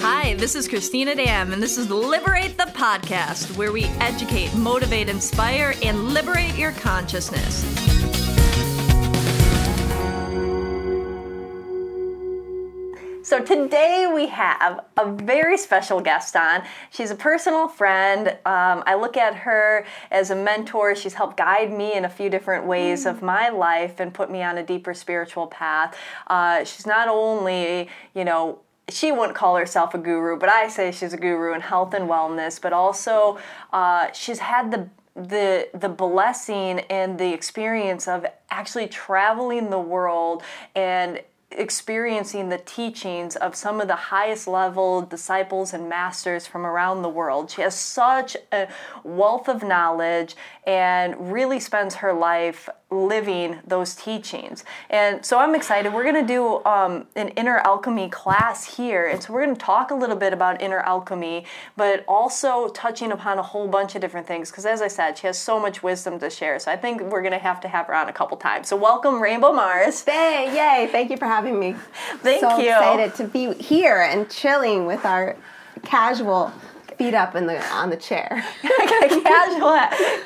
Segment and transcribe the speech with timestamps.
[0.00, 5.08] Hi, this is Christina Dam, and this is Liberate the Podcast, where we educate, motivate,
[5.08, 7.64] inspire, and liberate your consciousness.
[13.24, 16.62] So today we have a very special guest on.
[16.90, 18.28] She's a personal friend.
[18.46, 20.94] Um, I look at her as a mentor.
[20.94, 24.42] She's helped guide me in a few different ways of my life and put me
[24.44, 25.98] on a deeper spiritual path.
[26.28, 28.60] Uh, she's not only, you know,
[28.90, 32.08] she wouldn't call herself a guru, but I say she's a guru in health and
[32.08, 32.60] wellness.
[32.60, 33.38] But also,
[33.72, 40.42] uh, she's had the the the blessing and the experience of actually traveling the world
[40.74, 47.02] and experiencing the teachings of some of the highest level disciples and masters from around
[47.02, 47.50] the world.
[47.50, 48.68] She has such a
[49.02, 54.64] wealth of knowledge and really spends her life living those teachings.
[54.88, 55.92] And so I'm excited.
[55.92, 59.06] We're going to do um, an inner alchemy class here.
[59.06, 61.44] And so we're going to talk a little bit about inner alchemy,
[61.76, 64.50] but also touching upon a whole bunch of different things.
[64.50, 66.58] Because as I said, she has so much wisdom to share.
[66.58, 68.68] So I think we're going to have to have her on a couple times.
[68.68, 70.02] So welcome, Rainbow Mars.
[70.04, 70.90] Hey, yay.
[70.90, 71.76] Thank you for having me.
[72.22, 72.70] Thank so you.
[72.70, 75.36] excited to be here and chilling with our
[75.82, 76.52] casual
[76.98, 78.44] feet up in the on the chair.
[78.62, 79.76] casual.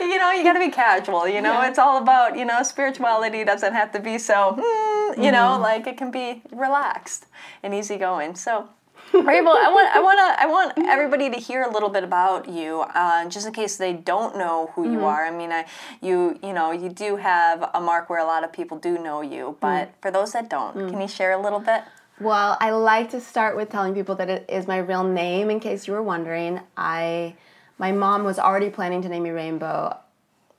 [0.01, 1.29] You know, you got to be casual.
[1.29, 1.69] You know, yeah.
[1.69, 4.57] it's all about you know spirituality doesn't have to be so.
[4.57, 5.33] Mm, you mm-hmm.
[5.33, 7.27] know, like it can be relaxed
[7.63, 8.35] and easygoing.
[8.35, 8.69] So.
[9.13, 12.49] Rainbow, I want I want to I want everybody to hear a little bit about
[12.49, 14.93] you, uh, just in case they don't know who mm-hmm.
[14.93, 15.27] you are.
[15.27, 15.67] I mean, I,
[16.01, 19.21] you you know you do have a mark where a lot of people do know
[19.21, 19.93] you, but mm.
[20.01, 20.89] for those that don't, mm.
[20.89, 21.83] can you share a little bit?
[22.23, 25.59] Well, I like to start with telling people that it is my real name in
[25.59, 26.61] case you were wondering.
[26.77, 27.35] I
[27.79, 29.97] my mom was already planning to name me Rainbow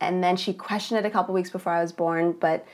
[0.02, 2.68] and then she questioned it a couple weeks before I was born, but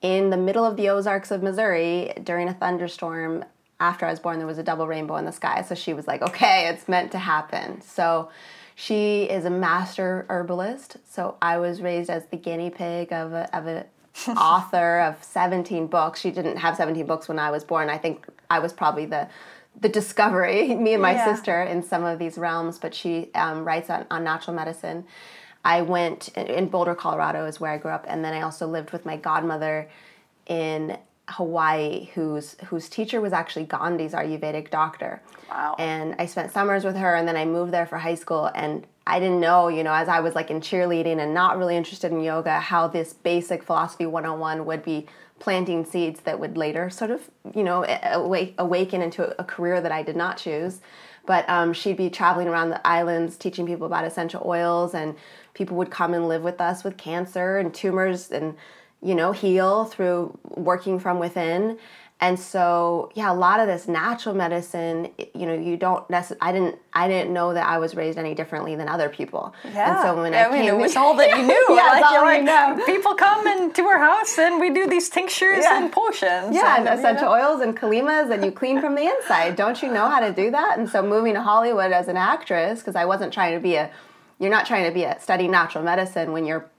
[0.00, 3.44] in the middle of the Ozarks of Missouri during a thunderstorm
[3.78, 5.62] after I was born there was a double rainbow in the sky.
[5.62, 8.28] So she was like, "Okay, it's meant to happen." So
[8.74, 10.96] she is a master herbalist.
[11.08, 13.86] So I was raised as the guinea pig of a, of a
[14.28, 16.20] author of 17 books.
[16.20, 17.88] She didn't have 17 books when I was born.
[17.88, 19.28] I think I was probably the
[19.80, 21.34] the discovery, me and my yeah.
[21.34, 22.78] sister, in some of these realms.
[22.78, 25.04] But she um, writes on, on natural medicine.
[25.64, 28.90] I went in Boulder, Colorado, is where I grew up, and then I also lived
[28.90, 29.88] with my godmother
[30.46, 30.98] in
[31.28, 35.22] Hawaii, whose whose teacher was actually Gandhi's Ayurvedic doctor.
[35.48, 35.76] Wow!
[35.78, 38.86] And I spent summers with her, and then I moved there for high school, and
[39.06, 42.12] I didn't know, you know, as I was like in cheerleading and not really interested
[42.12, 45.06] in yoga, how this basic philosophy 101 would be
[45.38, 49.90] planting seeds that would later sort of, you know, awake, awaken into a career that
[49.90, 50.80] I did not choose.
[51.26, 55.16] But um, she'd be traveling around the islands teaching people about essential oils, and
[55.54, 58.54] people would come and live with us with cancer and tumors and,
[59.02, 61.78] you know, heal through working from within
[62.22, 66.52] and so yeah a lot of this natural medicine you know you don't necessarily i
[66.52, 70.00] didn't i didn't know that i was raised any differently than other people yeah and
[70.00, 72.42] so when yeah, i, mean it was all that you knew yeah, like, all like,
[72.44, 72.80] know.
[72.86, 75.82] people come into our house and we do these tinctures yeah.
[75.82, 77.50] and potions yeah and, and essential you know.
[77.50, 80.50] oils and colemas and you clean from the inside don't you know how to do
[80.50, 83.74] that and so moving to hollywood as an actress because i wasn't trying to be
[83.74, 83.90] a
[84.38, 86.70] you're not trying to be a study natural medicine when you're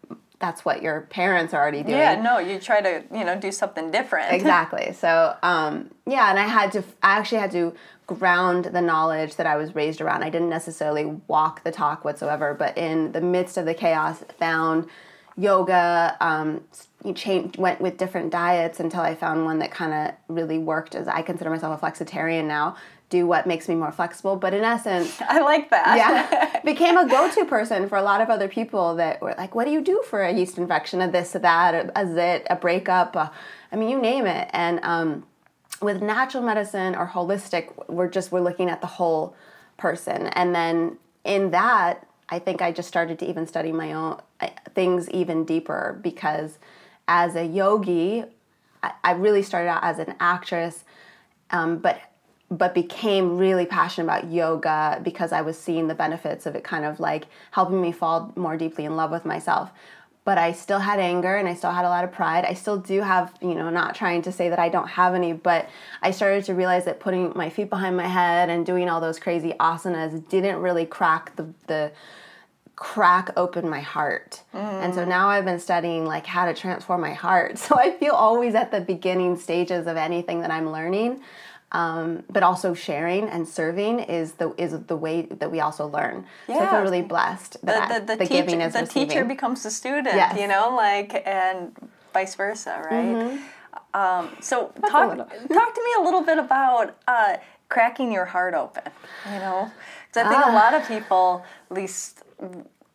[0.43, 1.97] that's what your parents are already doing.
[1.97, 4.33] Yeah, no, you try to, you know, do something different.
[4.33, 4.91] exactly.
[4.91, 7.73] So, um, yeah, and I had to, I actually had to
[8.07, 10.21] ground the knowledge that I was raised around.
[10.21, 14.89] I didn't necessarily walk the talk whatsoever, but in the midst of the chaos, found
[15.37, 16.61] yoga, um,
[17.15, 20.93] changed, went with different diets until I found one that kind of really worked.
[20.93, 22.75] As I consider myself a flexitarian now,
[23.13, 24.35] do what makes me more flexible.
[24.35, 25.95] But in essence, I like that.
[25.95, 29.65] yeah, became a go-to person for a lot of other people that were like, "What
[29.65, 30.99] do you do for a yeast infection?
[31.01, 33.15] A this, a that, a, a zit, a breakup?
[33.15, 33.31] A,
[33.71, 35.25] I mean, you name it." And um,
[35.79, 39.35] with natural medicine or holistic, we're just we're looking at the whole
[39.77, 44.19] person, and then in that, I think I just started to even study my own
[44.41, 46.57] uh, things even deeper because
[47.07, 48.23] as a yogi,
[48.81, 50.83] I, I really started out as an actress.
[51.51, 51.99] Um, but
[52.57, 56.85] but became really passionate about yoga because I was seeing the benefits of it kind
[56.85, 59.71] of like helping me fall more deeply in love with myself.
[60.23, 62.45] But I still had anger and I still had a lot of pride.
[62.45, 65.33] I still do have, you know, not trying to say that I don't have any,
[65.33, 65.67] but
[66.01, 69.19] I started to realize that putting my feet behind my head and doing all those
[69.19, 71.91] crazy asanas didn't really crack the the
[72.75, 74.41] crack open my heart.
[74.53, 74.83] Mm.
[74.83, 75.07] And so mm.
[75.07, 77.57] now I've been studying like how to transform my heart.
[77.63, 81.21] So I feel always at the beginning stages of anything that I'm learning
[81.73, 86.25] um, but also sharing and serving is the is the way that we also learn.
[86.47, 86.59] Yeah.
[86.59, 89.09] So I feel really blessed that the, the, the, the teacher, giving is the receiving.
[89.09, 90.15] teacher becomes the student.
[90.15, 90.39] Yes.
[90.39, 91.75] you know, like and
[92.13, 93.05] vice versa, right?
[93.05, 93.43] Mm-hmm.
[93.95, 96.95] Um, so talk talk to me a little bit about.
[97.07, 97.37] Uh,
[97.69, 98.83] cracking your heart open,
[99.25, 99.71] you know?
[100.07, 102.21] Because I think a lot of people, at least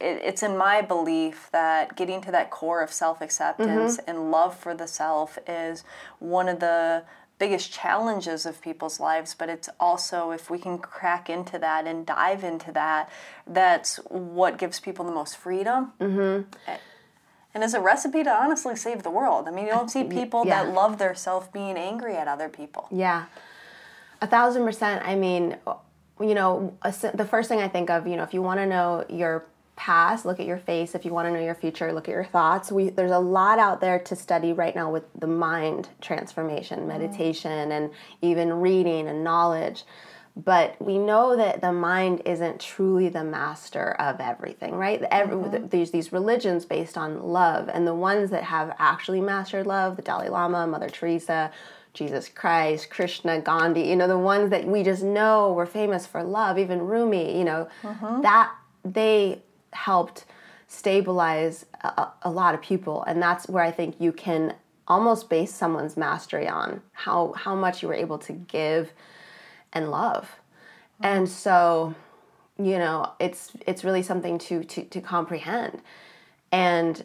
[0.00, 4.56] it, it's in my belief that getting to that core of self acceptance and love
[4.56, 5.82] for the self is
[6.20, 7.02] one of the
[7.38, 12.04] biggest challenges of people's lives, but it's also if we can crack into that and
[12.04, 13.10] dive into that,
[13.46, 15.92] that's what gives people the most freedom.
[16.00, 16.50] Mm-hmm.
[17.54, 19.48] And is a recipe to honestly save the world.
[19.48, 20.64] I mean, you don't see people yeah.
[20.64, 22.86] that love their self being angry at other people.
[22.90, 23.24] Yeah,
[24.20, 25.04] a thousand percent.
[25.04, 25.56] I mean,
[26.20, 29.04] you know, the first thing I think of, you know, if you want to know
[29.08, 29.46] your
[29.78, 30.94] past, look at your face.
[30.94, 32.70] If you want to know your future, look at your thoughts.
[32.70, 36.88] We there's a lot out there to study right now with the mind transformation, mm-hmm.
[36.88, 37.90] meditation, and
[38.20, 39.84] even reading and knowledge.
[40.36, 45.02] But we know that the mind isn't truly the master of everything, right?
[45.10, 45.68] Every, mm-hmm.
[45.68, 50.02] There's these religions based on love, and the ones that have actually mastered love, the
[50.02, 51.50] Dalai Lama, Mother Teresa,
[51.94, 56.22] Jesus Christ, Krishna, Gandhi, you know, the ones that we just know were famous for
[56.22, 58.22] love, even Rumi, you know, mm-hmm.
[58.22, 58.52] that
[58.84, 59.42] they
[59.72, 60.24] helped
[60.66, 63.02] stabilize a, a lot of people.
[63.04, 64.54] And that's where I think you can
[64.86, 68.92] almost base someone's mastery on how, how much you were able to give
[69.72, 70.30] and love.
[71.00, 71.94] And so,
[72.58, 75.80] you know, it's it's really something to to, to comprehend.
[76.50, 77.04] And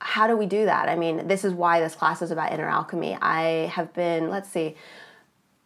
[0.00, 0.88] how do we do that?
[0.88, 3.18] I mean, this is why this class is about inner alchemy.
[3.20, 4.76] I have been, let's see,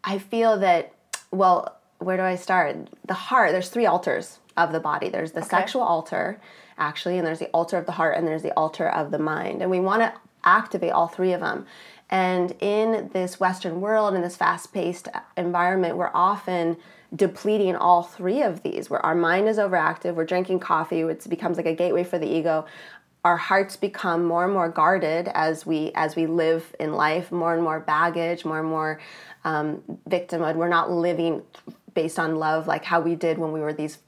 [0.02, 0.92] I feel that,
[1.30, 2.76] well, where do I start?
[3.06, 5.08] The heart, there's three altars of the body.
[5.08, 6.40] There's the sexual altar,
[6.78, 9.62] actually, and there's the altar of the heart, and there's the altar of the mind.
[9.62, 10.12] And we want to
[10.44, 11.66] activate all three of them.
[12.10, 16.76] And in this Western world, in this fast paced environment, we're often
[17.14, 21.56] depleting all three of these, where our mind is overactive, we're drinking coffee, it becomes
[21.56, 22.66] like a gateway for the ego
[23.24, 27.54] our hearts become more and more guarded as we as we live in life more
[27.54, 29.00] and more baggage more and more
[29.44, 31.42] um, victimhood we're not living
[31.94, 33.98] based on love like how we did when we were these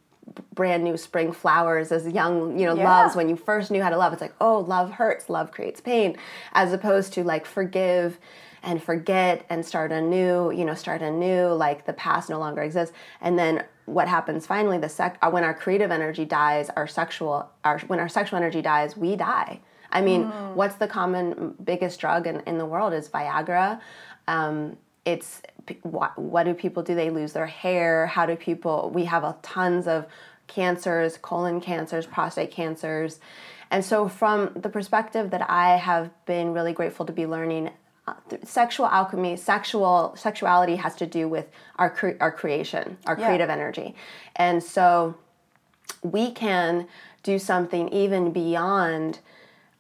[0.55, 2.85] brand new spring flowers as young you know Yeah.
[2.85, 5.81] loves when you first knew how to love it's like oh love hurts love creates
[5.81, 6.17] pain
[6.53, 8.19] as opposed to like forgive
[8.63, 12.95] and forget and start anew you know start anew like the past no longer exists.
[13.21, 17.49] And then what happens finally the sec uh, when our creative energy dies our sexual
[17.65, 19.61] our when our sexual energy dies we die.
[19.93, 20.25] I mean
[20.55, 23.81] what's the common biggest drug in, in the world is viagra
[24.27, 24.77] um,
[25.07, 25.41] it's
[25.83, 26.95] what, what do people do?
[26.95, 28.07] They lose their hair.
[28.07, 30.07] How do people we have a tons of
[30.49, 33.19] cancers colon cancers prostate cancers.
[33.71, 37.71] And so from the perspective that i have been really grateful to be learning
[38.07, 38.15] uh,
[38.45, 43.27] sexual alchemy sexual sexuality has to do with our cre- our creation our Yeah.
[43.27, 43.97] creative energy.
[44.37, 45.17] And so
[46.03, 46.87] we can
[47.25, 49.19] do something even beyond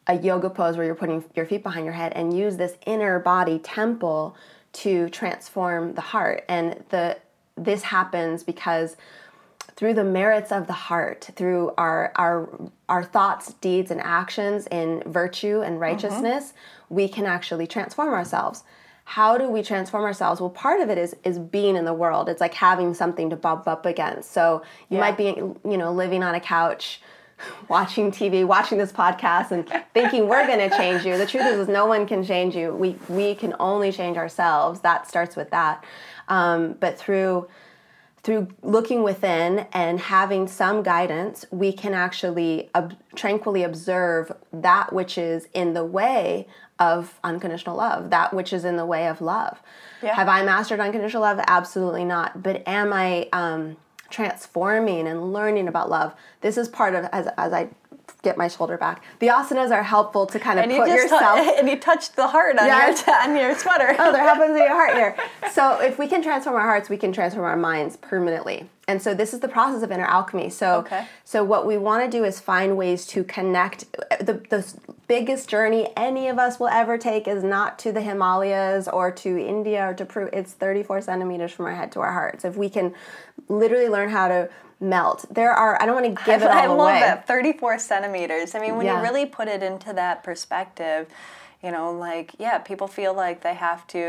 [0.08, 3.20] a yoga pose where you're putting your feet behind your head and use this inner
[3.20, 4.34] body temple
[4.76, 6.44] to transform the heart.
[6.49, 7.19] And the
[7.56, 8.96] this happens because
[9.75, 12.49] through the merits of the heart through our our
[12.88, 15.82] our thoughts deeds and actions in virtue and mm-hmm.
[15.82, 16.52] righteousness
[16.88, 18.62] we can actually transform ourselves.
[19.05, 20.40] How do we transform ourselves?
[20.40, 22.29] Well part of it is is being in the world.
[22.29, 24.32] It's like having something to bump up against.
[24.32, 25.05] So you Yeah.
[25.05, 27.00] might be you know living on a couch
[27.68, 31.16] watching TV, watching this podcast, and thinking we're going to change you.
[31.18, 32.74] The truth is, is, no one can change you.
[32.74, 34.80] We we can only change ourselves.
[34.80, 35.84] That starts with that.
[36.28, 37.48] Um, but through
[38.22, 45.16] through looking within and having some guidance, we can actually ob- tranquilly observe that which
[45.16, 46.48] is in the way
[46.81, 49.62] of unconditional love, that which is in the way of love.
[50.02, 50.14] Yeah.
[50.16, 51.38] Have I mastered unconditional love?
[51.46, 52.43] Absolutely not.
[52.43, 53.76] But am I um,
[54.10, 56.15] transforming and learning about love?
[56.41, 57.69] This is part of as as I
[58.22, 59.03] get my shoulder back.
[59.20, 61.39] The asanas are helpful to kind of And you put just yourself.
[61.58, 62.86] and you touched the heart on Yeah.
[62.89, 63.94] your t- on your sweater.
[63.98, 65.17] oh, there happens in your heart here.
[65.53, 68.69] So if we can transform our hearts, we can transform our minds permanently.
[68.89, 70.51] And so this is the process of inner alchemy.
[70.51, 71.06] So Okay.
[71.25, 73.84] so what we want to do is find ways to connect.
[74.20, 74.65] The the
[75.08, 79.39] biggest journey any of us will ever take is not to the Himalayas or to
[79.39, 80.29] India or to Peru.
[80.32, 82.44] It's 34 centimeters from our head to our hearts.
[82.44, 82.94] If we can
[83.48, 84.48] literally learn how to
[84.81, 85.81] melt, there are.
[85.81, 86.77] I don't want to give it all I away.
[86.77, 88.55] love that 34 centimeters.
[88.55, 88.96] I mean, when Yeah.
[88.98, 91.06] you really put it into that perspective,
[91.67, 94.03] you know, like yeah, people feel like they have to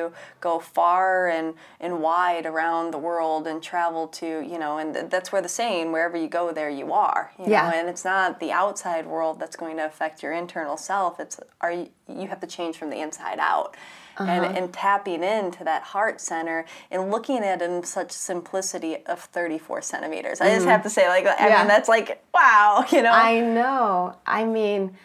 [0.48, 1.48] go far and
[1.80, 5.50] and wide around the world and travel to you know, and th- that's where the
[5.62, 7.24] saying wherever you go, there you are.
[7.40, 7.64] You Yeah.
[7.64, 11.20] know, and it's not the outside world that's going to affect your internal self.
[11.20, 13.76] It's are you, you have to change from the inside out.
[14.20, 14.32] Uh-huh.
[14.32, 19.20] And, and tapping into that heart center and looking at it in such simplicity of
[19.20, 20.42] 34 centimeters.
[20.42, 21.48] I just have to say, like, I Mm-hmm.
[21.50, 21.58] Yeah.
[21.60, 23.12] mean, that's like, wow, you know?
[23.12, 24.16] I know.
[24.26, 24.98] I mean,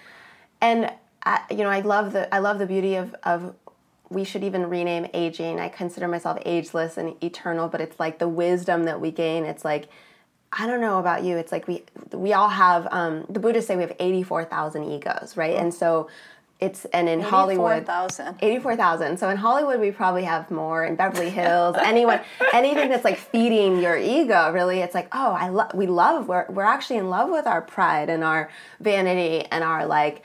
[0.63, 0.91] and
[1.25, 3.55] I, you know, I love the I love the beauty of of
[4.11, 5.61] we should even rename aging.
[5.61, 9.45] I consider myself ageless and eternal, but it's like the wisdom that we gain.
[9.45, 9.88] It's like
[10.52, 11.37] I don't know about you.
[11.37, 14.85] It's like we we all have um, the Buddhists say we have eighty four thousand
[14.85, 15.57] egos, right?
[15.57, 16.09] And so
[16.61, 18.38] it's and in Hollywood, 84,000.
[18.43, 19.19] eighty four thousand.
[19.19, 20.85] So in Hollywood, we probably have more.
[20.85, 22.21] In Beverly Hills, anyone,
[22.52, 25.73] anything that's like feeding your ego, really, it's like oh, I love.
[25.75, 26.29] We love.
[26.29, 30.23] We're we're actually in love with our pride and our vanity and our like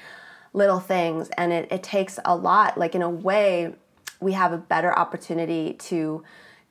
[0.57, 2.77] little things, and it it takes a lot.
[2.77, 3.75] Like in a way,
[4.19, 6.23] we have a better opportunity to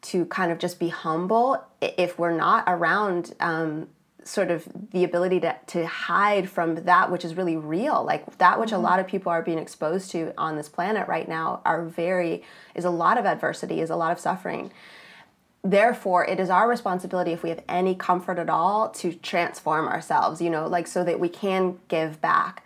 [0.03, 3.89] to kind of just be humble if we're not around um,
[4.23, 8.05] sort of the ability to, to hide from that which is really real.
[8.05, 11.29] Like that which a lot of people are being exposed to on this planet right
[11.29, 12.43] now are very
[12.75, 14.73] is a lot of adversity is a lot of suffering.
[15.63, 20.41] Therefore it is our responsibility if we have any comfort at all to transform ourselves
[20.41, 22.63] you know like so that we can give back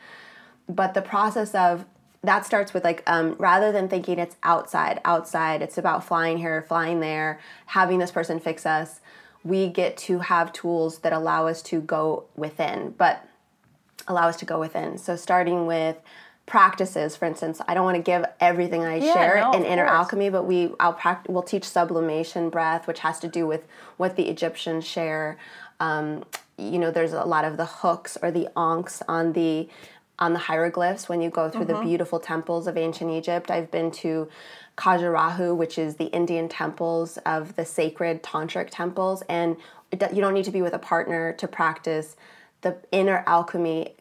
[0.75, 1.85] but the process of
[2.23, 6.63] that starts with like um, rather than thinking it's outside outside it's about flying here
[6.69, 9.01] flying there having this person fix us
[9.43, 13.27] we get to have tools that allow us to go within but
[14.07, 15.97] allow us to go within so starting with
[16.47, 19.85] practices for instance i don't want to give everything i Yeah, share no, in inner
[19.87, 19.97] course.
[19.97, 24.17] alchemy but we i'll pract- we'll teach sublimation breath which has to do with what
[24.17, 25.39] the egyptians share
[25.79, 26.25] um,
[26.59, 29.69] you know there's a lot of the hooks or the ankhs on the
[30.21, 31.75] on the hieroglyphs when you go through Mm-hmm.
[31.81, 34.29] the beautiful temples of ancient egypt i've been to
[34.77, 39.57] Khajuraho, which is the Indian temples of the sacred tantric temples, and
[39.93, 42.17] you don't need to be with a partner to practice
[42.63, 43.95] the inner alchemy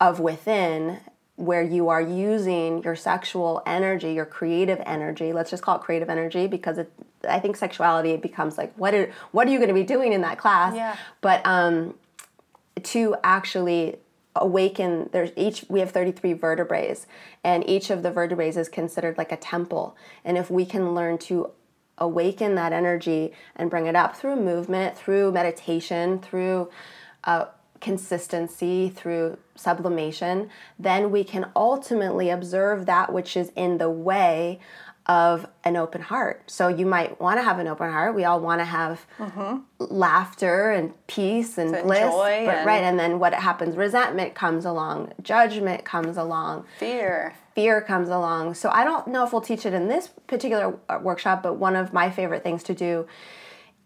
[0.00, 1.00] of within
[1.36, 6.08] where you are using your sexual energy your creative energy let's just call it creative
[6.08, 6.90] energy because it,
[7.28, 10.20] i think sexuality becomes like what are what are you going to be doing in
[10.22, 10.96] that class Yeah.
[11.20, 11.94] but um
[12.84, 13.96] to actually
[14.36, 16.94] awaken there's each we have 33 vertebrae
[17.42, 19.96] and each of the vertebrae is considered like a temple.
[20.24, 21.50] And if we can learn to
[22.00, 26.70] awaken that energy and bring it up through movement through meditation through
[27.24, 27.44] uh,
[27.80, 34.58] consistency through sublimation then we can ultimately observe that which is in the way
[35.10, 36.48] of an open heart.
[36.48, 38.14] So you might want to have an open heart.
[38.14, 39.04] We all want to have
[39.80, 42.00] laughter and peace and To bliss.
[42.00, 43.76] but and- right and then what happens?
[43.76, 45.12] Resentment comes along.
[45.20, 46.64] Judgment comes along.
[46.78, 47.34] Fear.
[47.56, 48.54] fear comes along.
[48.54, 51.74] So i don't know if we'll teach it in this particular uh, workshop but one
[51.74, 53.06] of my favorite things to do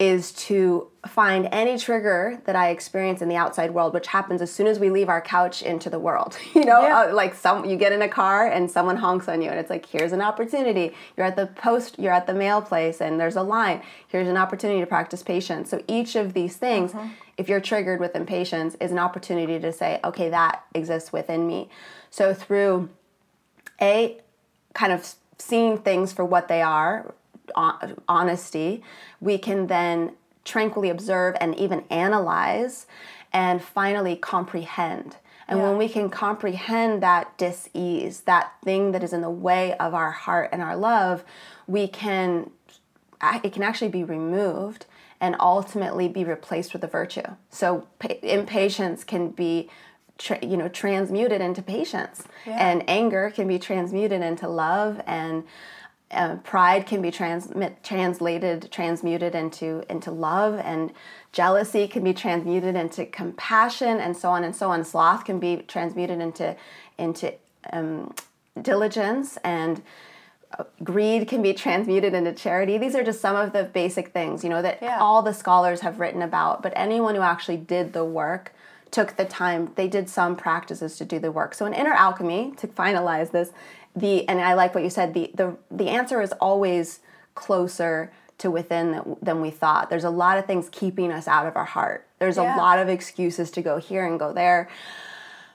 [0.00, 4.50] is to find any trigger that I experience in the outside world, which happens as
[4.50, 6.36] soon as we leave our couch into the world.
[6.54, 7.00] You know, Yeah.
[7.10, 9.70] uh, like some you get in a car and someone honks on you, and it's
[9.70, 10.92] like here's an opportunity.
[11.16, 13.82] You're at the post, you're at the mail place, and there's a line.
[14.08, 15.70] Here's an opportunity to practice patience.
[15.70, 16.92] So each of these things,
[17.36, 21.68] if you're triggered with impatience, is an opportunity to say, okay, that exists within me.
[22.10, 22.88] So through
[23.80, 24.18] a
[24.72, 27.14] kind of seeing things for what they are
[28.08, 28.82] honesty
[29.20, 30.12] we can then
[30.44, 32.86] tranquilly observe and even analyze
[33.32, 35.16] and finally comprehend.
[35.46, 39.94] And when we can comprehend that dis-ease that thing that is in the way of
[39.94, 41.24] our heart and our love
[41.66, 42.50] we can
[43.42, 44.86] it can actually be removed
[45.20, 47.22] and ultimately be replaced with a virtue.
[47.48, 49.70] So pa- impatience can be
[50.18, 52.24] tra- you know transmuted into patience.
[52.58, 55.44] And anger can be transmuted into love and
[56.11, 60.92] uh, pride can be transmit, translated transmuted into into love and
[61.32, 65.56] jealousy can be transmuted into compassion and so on and so on sloth can be
[65.66, 66.54] transmuted into
[66.99, 67.32] into
[67.73, 68.14] um,
[68.61, 69.82] diligence and
[70.82, 72.78] greed can be transmuted into charity.
[72.78, 74.99] These are just some of the basic things, you know, that Yeah.
[75.00, 76.62] all the scholars have written about.
[76.62, 78.52] But anyone who actually did the work
[78.94, 81.52] took the time, they did some practices to do the work.
[81.52, 83.50] So in inner alchemy, to finalize this,
[83.96, 87.00] the and I like what you said, the the the answer is always
[87.34, 89.90] closer to within than, than we thought.
[89.90, 92.06] There's a lot of things keeping us out of our heart.
[92.20, 92.56] There's Yeah.
[92.56, 94.68] a lot of excuses to go here and go there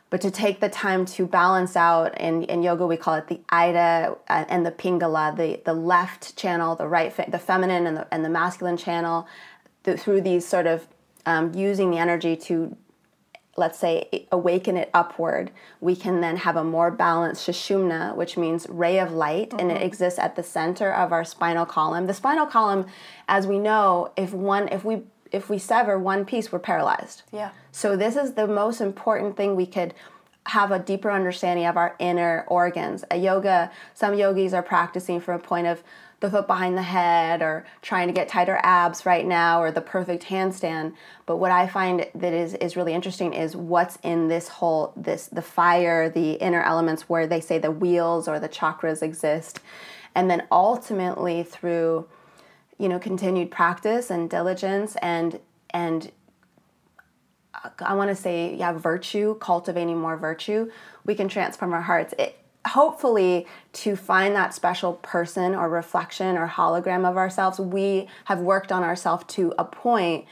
[0.10, 3.40] but to take the time to balance out in, in yoga we call it the
[3.50, 8.08] ida uh, and the pingala the, the left channel the right the feminine and the,
[8.12, 9.28] and the masculine channel
[9.84, 10.88] th- through these sort of
[11.26, 12.76] um, using the energy to
[13.60, 18.68] let's say awaken it upward we can then have a more balanced sushumna which means
[18.70, 19.84] ray of light and it mm-hmm.
[19.84, 22.86] exists at the center of our spinal column the spinal column
[23.28, 27.52] as we know if one if we if we sever one piece we're paralyzed Yeah.
[27.72, 29.94] so this is the most important thing we could
[30.50, 33.04] have a deeper understanding of our inner organs.
[33.12, 35.84] A yoga, some yogis are practicing from a point of
[36.20, 39.82] the foot behind the head or trying to get tighter abs right now or the
[39.82, 40.94] perfect handstand.
[41.26, 45.28] But what I find that is, is really interesting is what's in this whole this
[45.28, 49.60] the fire, the inner elements where they say the wheels or the chakras exist.
[50.16, 52.08] and then ultimately through
[52.78, 55.40] you know continued practice and diligence and
[55.72, 56.12] and
[57.54, 60.72] uh, I want to say yeah virtue cultivating more virtue
[61.06, 62.38] we can transform our hearts it,
[62.70, 68.72] hopefully to find that special person or reflection or hologram of ourselves we have worked
[68.72, 70.26] on ourselves to a point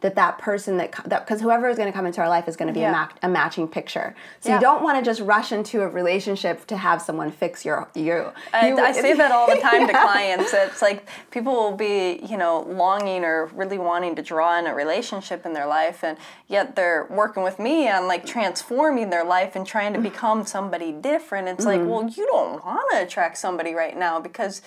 [0.00, 2.56] that that person that that because whoever is going to come into our life is
[2.56, 3.08] going to be yeah.
[3.22, 4.14] a, a, matching picture.
[4.40, 4.56] So yeah.
[4.56, 8.30] you don't want to just rush into a relationship to have someone fix your you.
[8.52, 9.86] I, you, I say that all the time yeah.
[9.86, 10.52] to clients.
[10.52, 14.74] It's like people will be you know longing or really wanting to draw in a
[14.74, 19.56] relationship in their life, and yet they're working with me on like transforming their life
[19.56, 20.04] and trying to mm.
[20.04, 21.48] become somebody different.
[21.48, 21.80] It's mm-hmm.
[21.80, 24.60] like well you don't want to attract somebody right now because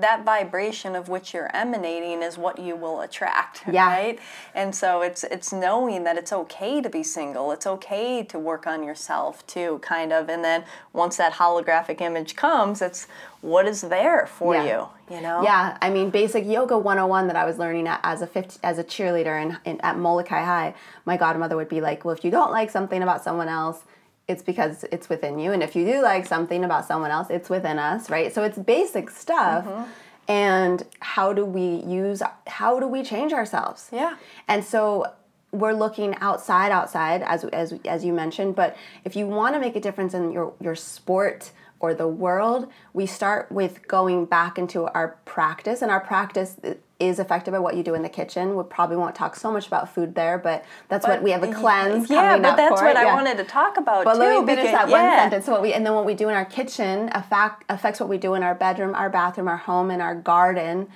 [0.00, 3.86] that vibration of which you're emanating is what you will attract yeah.
[3.86, 4.18] right?
[4.54, 7.52] And so it's it's knowing that it's okay to be single.
[7.52, 10.28] It's okay to work on yourself too kind of.
[10.28, 13.06] And then once that holographic image comes it's
[13.40, 14.64] what is there for yeah.
[14.64, 15.42] you you know?
[15.42, 15.76] Yeah.
[15.80, 19.40] I mean basic yoga 101 that i was learning as a 50, as a cheerleader
[19.42, 22.70] in, in, at molokai high my godmother would be like well if you don't like
[22.70, 23.82] something about someone else
[24.28, 25.52] it's because it's within you.
[25.52, 28.32] And if you do like something about someone else, it's within us, right?
[28.32, 29.64] So it's basic stuff.
[29.64, 29.90] Mm-hmm.
[30.30, 33.88] And how do we use, how do we change ourselves?
[33.90, 34.16] Yeah.
[34.46, 35.12] And so
[35.50, 38.54] we're looking outside, outside, as, as, as you mentioned.
[38.54, 42.68] But if you want to make a difference in your, your sport, or the world,
[42.92, 46.56] we start with going back into our practice, and our practice
[47.00, 48.56] is affected by what you do in the kitchen.
[48.56, 51.44] We probably won't talk so much about food there, but that's but, what we have
[51.44, 52.10] a cleanse.
[52.10, 53.02] Yeah, but that's what yeah.
[53.02, 54.18] I wanted to talk about but too.
[54.18, 55.10] let me finish that yeah.
[55.10, 55.44] one sentence.
[55.46, 58.18] So what we and then what we do in our kitchen affect, affects what we
[58.18, 60.88] do in our bedroom, our bathroom, our home, and our garden,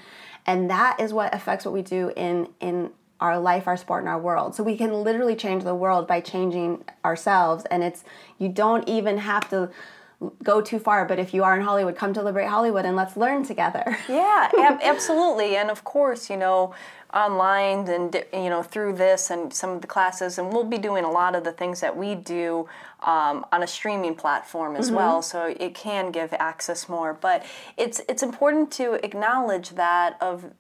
[0.44, 2.90] and that is what affects what we do in in
[3.20, 4.56] our life, our sport, and our world.
[4.56, 8.02] So we can literally change the world by changing ourselves, and it's
[8.38, 9.70] you don't even have to
[10.42, 13.16] go too far but if you are in hollywood come to liberate hollywood and let's
[13.16, 13.96] learn together.
[14.08, 15.56] Yeah ab- absolutely.
[15.56, 16.74] And of course you know
[17.12, 21.04] online and you know through this and some of the classes and we'll be doing
[21.04, 22.66] a lot of the things that we do
[23.02, 24.96] um, on a streaming platform as mm-hmm.
[24.96, 27.12] well so it can give access more.
[27.14, 27.44] But
[27.76, 30.52] it's it's important to acknowledge that of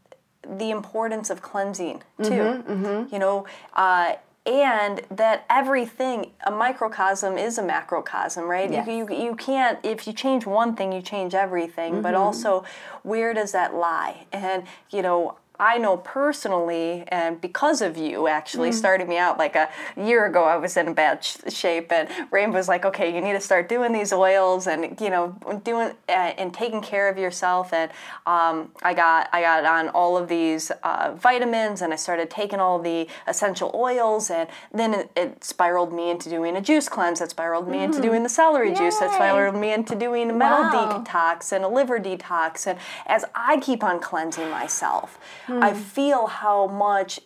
[0.46, 2.30] the importance of cleansing too.
[2.30, 3.14] Mm-hmm, mm-hmm.
[3.14, 8.86] you know uh, and that everything a microcosm is a macrocosm right yes.
[8.88, 12.02] you, you, you can't if you change one thing you change everything mm-hmm.
[12.02, 12.64] but also
[13.02, 18.70] where does that lie and you know I know personally, and because of you, actually
[18.70, 18.74] mm.
[18.74, 20.42] started me out like a year ago.
[20.42, 23.40] I was in a bad sh- shape, and Rainbow was like, "Okay, you need to
[23.40, 27.92] start doing these oils, and you know, doing uh, and taking care of yourself." And
[28.26, 32.58] um, I got I got on all of these uh, vitamins, and I started taking
[32.58, 37.20] all the essential oils, and then it, it, spiraled me into doing a juice cleanse.
[37.20, 37.84] That spiraled me mm.
[37.84, 38.78] into doing the celery Yay.
[38.78, 38.98] juice.
[38.98, 41.04] That spiraled me into doing a metal wow.
[41.06, 42.66] detox and a liver detox.
[42.66, 45.20] And as I keep on cleansing myself.
[45.52, 45.62] Mm.
[45.62, 47.20] I feel how much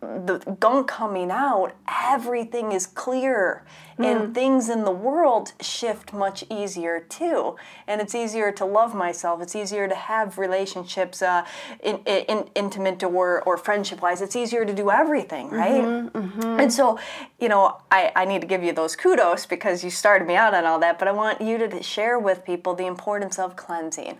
[0.00, 3.64] the gunk coming out, everything is clear,
[3.98, 4.06] mm.
[4.06, 4.32] and hmm.
[4.32, 7.56] things in the world shift much easier too.
[7.86, 9.42] And it's easier to love myself.
[9.42, 11.44] It's easier to have relationships, uh,
[11.82, 14.22] in, in, intimate or or friendship wise.
[14.22, 15.82] It's easier to do everything, right?
[15.82, 16.60] Mm-hmm, mm-hmm.
[16.60, 16.98] And so,
[17.38, 20.54] you know, I, I need to give you those kudos because you started me out
[20.54, 20.98] on all that.
[20.98, 24.18] But I want you to share with people the importance of cleansing.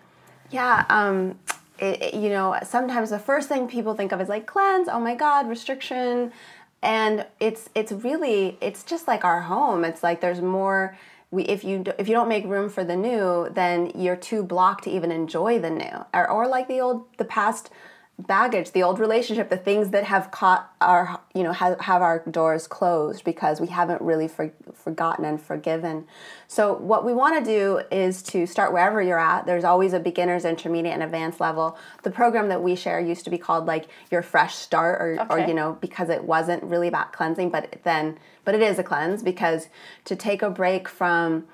[0.50, 0.84] Yeah.
[0.90, 1.38] Um,
[1.80, 4.88] it, you know, sometimes the first thing people think of is like cleanse.
[4.88, 6.32] Oh my God, restriction,
[6.82, 9.84] and it's it's really it's just like our home.
[9.84, 10.96] It's like there's more.
[11.32, 14.84] We, if you if you don't make room for the new, then you're too blocked
[14.84, 16.04] to even enjoy the new.
[16.12, 17.70] Or, or like the old the past
[18.26, 22.20] baggage, the old relationship, the things that have caught our, you know, have, have our
[22.30, 26.06] doors closed because we haven't really for, forgotten and forgiven.
[26.48, 29.46] So, what we want to do is to start wherever you're at.
[29.46, 31.78] There's always a beginner's, intermediate, and advanced level.
[32.02, 35.44] The program that we share used to be called like your fresh start, or, okay.
[35.44, 38.82] or you know, because it wasn't really about cleansing, but then, but it is a
[38.82, 39.68] cleanse because
[40.04, 41.46] to take a break from,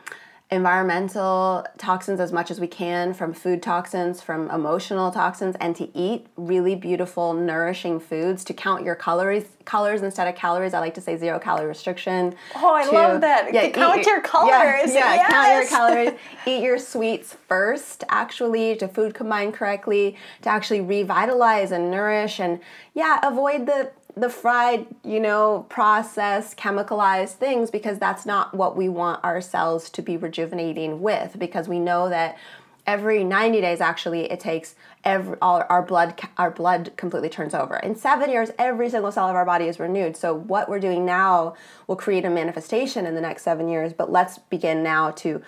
[0.48, 5.88] environmental toxins as much as we can from food toxins, from emotional toxins, and to
[5.98, 8.44] eat really beautiful, nourishing foods.
[8.44, 10.72] To count your calories, colors instead of calories.
[10.72, 12.36] I like to say zero calorie restriction.
[12.54, 13.52] Oh, I to, love that.
[13.52, 14.94] Yeah, count eat, your colors.
[14.94, 15.30] Yeah, yeah yes.
[15.30, 16.20] count your calories.
[16.46, 22.60] eat your sweets first, actually, to food combine correctly, to actually revitalize and nourish, and
[22.94, 28.88] yeah, avoid the the fried, you know, processed, chemicalized things because that's not what we
[28.88, 32.38] want our cells to be rejuvenating with because we know that
[32.86, 34.74] every 90 days actually it takes
[35.04, 37.76] every all our blood our blood completely turns over.
[37.76, 40.16] In seven years every single cell of our body is renewed.
[40.16, 41.54] So what we're doing now
[41.86, 45.42] will create a manifestation in the next seven years but let's begin now to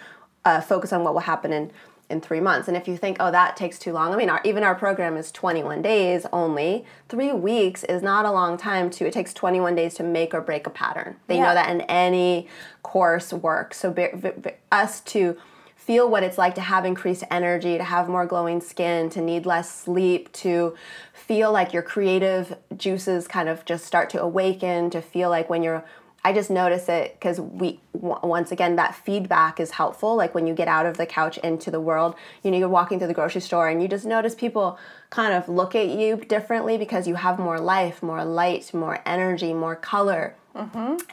[0.44, 1.70] uh, focus on what will happen in
[2.10, 2.68] in three months.
[2.68, 5.16] And if you think, oh, that takes too long, I mean, our, even our program
[5.16, 6.84] is 21 days only.
[7.08, 10.40] Three weeks is not a long time to, it takes 21 days to make or
[10.40, 11.16] break a pattern.
[11.26, 11.48] They Yeah.
[11.48, 12.48] know that in any
[12.82, 13.74] course work.
[13.74, 15.36] So be, be, be- us to
[15.76, 19.46] feel what it's like to have increased energy, to have more glowing skin, to need
[19.46, 20.74] less sleep, to
[21.12, 25.62] feel like your creative juices kind of just start to awaken, to feel like when
[25.62, 25.84] you're
[26.28, 30.14] I just notice it because we w- once again that feedback is helpful.
[30.14, 32.98] Like when you get out of the couch into the world, you know, you're walking
[32.98, 36.76] through the grocery store and you just notice people kind of look at you differently
[36.76, 40.34] because you have more life, more light, more energy, more color.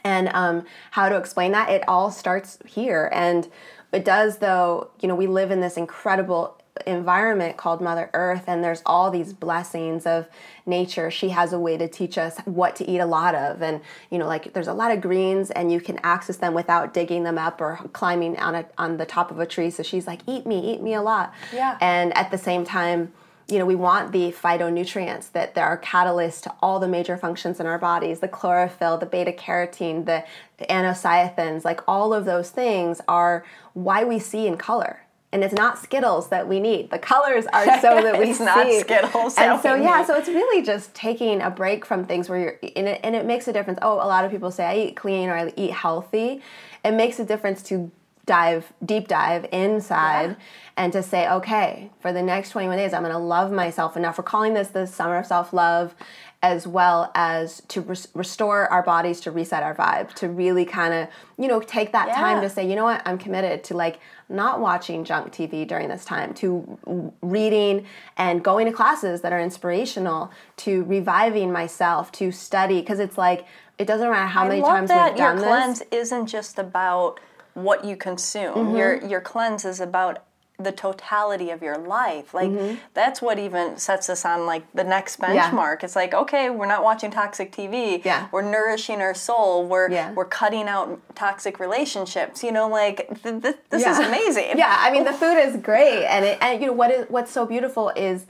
[0.04, 1.70] And um, how to explain that?
[1.70, 3.48] It all starts here, and
[3.92, 4.36] it does.
[4.36, 9.10] Though you know, we live in this incredible environment called Mother Earth, and there's all
[9.10, 10.26] these blessings of
[10.66, 11.10] nature.
[11.10, 14.18] She has a way to teach us what to eat a lot of, and you
[14.18, 17.38] know, like there's a lot of greens, and you can access them without digging them
[17.38, 19.70] up or climbing on a on the top of a tree.
[19.70, 21.78] So she's like, "Eat me, eat me a lot." Yeah.
[21.80, 23.12] And at the same time,
[23.48, 27.60] you know, we want the phytonutrients that there are catalysts to all the major functions
[27.60, 30.24] in our bodies the chlorophyll, the beta carotene, the
[30.68, 35.00] anthocyanins, like all of those things are why we see in color.
[35.32, 36.90] And it's not Skittles that we need.
[36.90, 38.44] The colors are so that we It's see.
[38.44, 40.06] not Skittles And so yeah, need.
[40.06, 43.26] so it's really just taking a break from things where you're and it, and it
[43.26, 43.78] makes a difference.
[43.82, 46.40] Oh, a lot of people say I eat clean or I eat healthy.
[46.84, 47.90] It makes a difference to
[48.24, 50.34] dive deep dive inside Yeah.
[50.76, 54.18] and to say, okay, for the next 21 days, I'm going to love myself enough.
[54.18, 55.94] We're calling this the summer of self love,
[56.42, 60.92] as well as to res- restore our bodies, to reset our vibe, to really kind
[60.92, 61.08] of,
[61.38, 64.60] you know, take that time to say, you know what, I'm committed to like not
[64.60, 67.86] watching junk TV during this time, to reading
[68.16, 73.46] and going to classes that are inspirational, to reviving myself, to study, because it's like,
[73.78, 75.44] it doesn't matter how many I love times that we've done this.
[75.44, 77.20] Your cleanse isn't just about
[77.54, 78.54] what you consume.
[78.54, 78.76] Mm-hmm.
[78.76, 80.24] Your your cleanse is about
[80.58, 82.32] the totality of your life.
[82.32, 82.50] Like
[82.94, 85.34] that's what even sets us on like the next Mm-hmm.
[85.34, 85.50] Yeah.
[85.50, 85.84] benchmark.
[85.84, 88.02] It's like okay, we're not watching toxic TV.
[88.04, 88.28] Yeah.
[88.32, 89.66] We're nourishing our soul.
[89.66, 90.12] We're Yeah.
[90.12, 92.42] we're cutting out toxic relationships.
[92.42, 94.52] You know, like th- th- this is amazing.
[94.56, 97.30] Yeah, I mean the food is great, and it, and you know what is what's
[97.30, 98.26] so beautiful is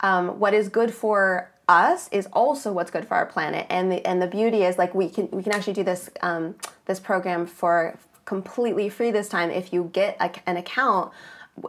[0.00, 4.06] um, what is good for us is also what's good for our planet, and the
[4.06, 6.54] and the beauty is like we can we can actually do this um,
[6.86, 11.12] this program for completely free this time if you get a, an account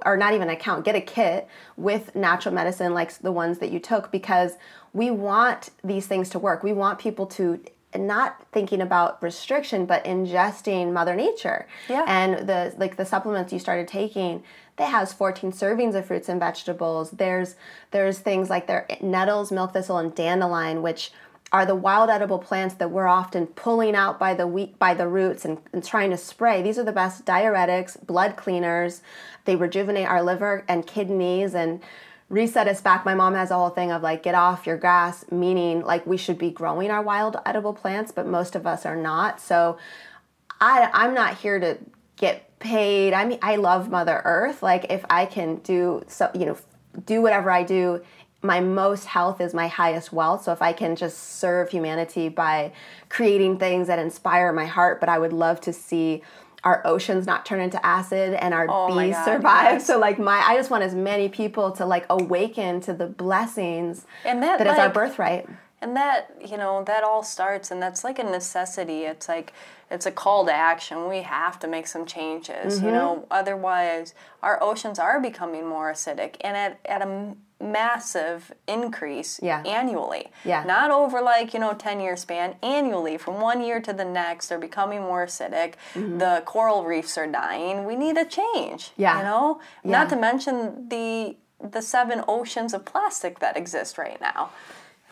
[0.06, 3.72] or not even an account get a kit with natural medicine like the ones that
[3.72, 4.54] you took because
[4.94, 6.64] we want these things to work.
[6.64, 7.60] We want people to
[7.96, 11.68] not thinking about restriction but ingesting mother nature.
[11.88, 12.06] Yeah.
[12.08, 14.44] and the like the supplements you started taking
[14.78, 17.12] that has 14 servings of fruits and vegetables.
[17.12, 17.56] There's
[17.92, 21.12] there's things like their nettles milk thistle and dandelion which
[21.52, 25.08] are the wild edible plants that we're often pulling out by the wheat by the
[25.08, 29.02] roots and, and trying to spray these are the best diuretics blood cleaners
[29.46, 31.82] they rejuvenate our liver and kidneys and
[32.30, 35.24] reset us back my mom has a whole thing of like get off your grass
[35.32, 38.96] meaning like we should be growing our wild edible plants but most of us are
[38.96, 39.78] not so
[40.60, 41.78] I, I'm not here to
[42.18, 43.14] get paid.
[43.14, 44.64] I mean, I love Mother Earth.
[44.64, 46.58] Like, if I can do so, you know,
[47.06, 48.02] do whatever I do,
[48.46, 50.44] my most health is my highest wealth.
[50.44, 52.72] So if I can just serve humanity by
[53.10, 56.22] creating things that inspire my heart, but I would love to see
[56.64, 59.72] our oceans not turn into acid and our Oh bees God, survive.
[59.74, 59.86] yes.
[59.88, 64.06] So like my, I just want as many people to like awaken to the blessings
[64.26, 65.48] And that, that is our birthright.
[65.82, 69.02] And that, you know, that all starts and that's like a necessity.
[69.04, 69.54] It's like
[69.92, 71.08] it's a call to action.
[71.08, 72.86] We have to make some changes, Mm-hmm.
[72.88, 79.40] you know, otherwise our oceans are becoming more acidic and at, at a massive increase
[79.42, 79.62] Yeah.
[79.66, 80.32] annually.
[80.44, 80.64] Yeah.
[80.64, 84.48] Not over like, you know, 10 year span, annually from one year to the next
[84.48, 85.74] they're becoming more acidic.
[85.96, 87.86] The coral reefs are dying.
[87.86, 88.82] We need a change.
[88.92, 89.02] Mm-hmm.
[89.02, 89.18] Yeah.
[89.20, 89.60] You know?
[89.84, 89.92] Yeah.
[89.92, 94.50] Not to mention the the seven oceans of plastic that exist right now.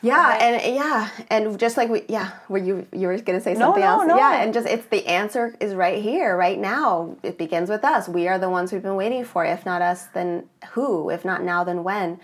[0.03, 0.41] Yeah, Right.
[0.41, 3.83] and yeah, and just like we, yeah, were you you were gonna say No, something
[3.83, 4.05] no, else?
[4.05, 4.17] no.
[4.17, 7.15] Yeah, and just it's the answer is right here, right now.
[7.23, 8.09] It begins with us.
[8.09, 9.45] We are the ones we've been waiting for.
[9.45, 11.09] If not us, then who?
[11.09, 12.19] If not now, then when?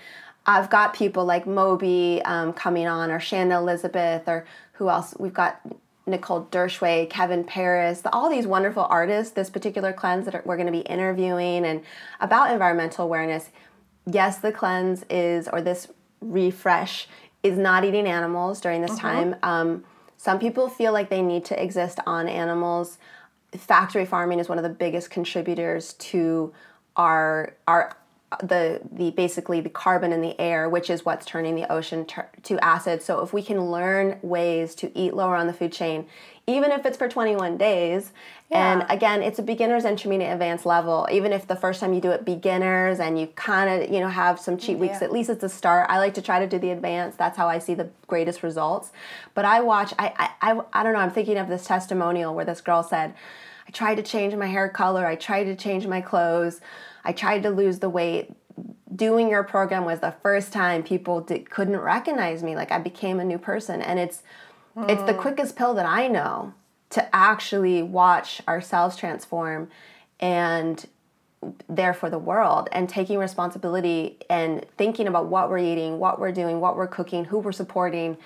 [0.45, 5.15] I've got people like Moby um, coming on, or Shannon Elizabeth, or who else?
[5.17, 5.61] We've got
[6.05, 9.33] Nicole Dershway, Kevin Paris, all these wonderful artists.
[9.33, 11.81] This particular cleanse that are, we're going to be interviewing and
[12.19, 13.51] about environmental awareness.
[14.05, 15.87] Yes, the cleanse is, or this
[16.19, 17.07] refresh
[17.43, 19.35] is not eating animals during this time.
[19.43, 19.83] Um,
[20.17, 22.97] some people feel like they need to exist on animals.
[23.55, 26.53] Factory farming is one of the biggest contributors to
[26.95, 27.95] our our
[28.43, 32.29] the the basically the carbon in the air, which is what's turning the ocean ter-
[32.43, 33.01] to acid.
[33.01, 36.05] So if we can learn ways to eat lower on the food chain,
[36.45, 38.11] even if it's for 21 days,
[38.51, 38.73] Yeah.
[38.73, 41.07] and again, it's a beginner's, intermediate, advanced level.
[41.11, 44.09] Even if the first time you do it beginners and you kind of you know
[44.09, 45.05] have some cheat weeks, Yeah.
[45.07, 45.87] at least it's a start.
[45.89, 47.17] I like to try to do the advanced.
[47.17, 48.91] That's how I see the greatest results.
[49.33, 49.91] But I watch.
[49.97, 50.99] I I I, I don't know.
[50.99, 53.15] I'm thinking of this testimonial where this girl said.
[53.67, 55.05] I tried to change my hair color.
[55.05, 56.59] I tried to change my clothes.
[57.09, 58.31] I tried to lose the weight.
[58.95, 62.55] Doing your program was the first time people did, couldn't recognize me.
[62.55, 64.21] Like I became a new person, and it's
[64.87, 65.19] it's the hmm.
[65.19, 66.53] quickest pill that I know
[66.91, 69.69] to actually watch ourselves transform
[70.19, 70.87] and
[71.67, 76.31] there for the world and taking responsibility and thinking about what we're eating, what we're
[76.31, 78.17] doing, what we're cooking, who we're supporting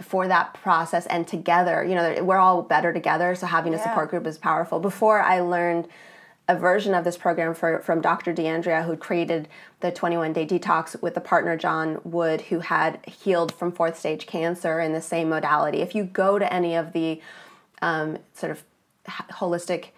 [0.00, 3.34] for that process and together, you know, we're all better together.
[3.34, 4.80] So having a support group is powerful.
[4.80, 5.88] Before I learned
[6.46, 8.34] a version of this program for, from Dr.
[8.34, 9.48] DeAndrea, who created
[9.80, 14.26] the 21 day detox with a partner, John Wood, who had healed from fourth stage
[14.26, 15.80] cancer in the same modality.
[15.80, 17.20] If you go to any of the
[17.80, 18.62] um, sort of
[19.06, 19.88] holistic